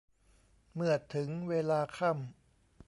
[0.75, 2.21] เมื่อถึงเวลาค่ำ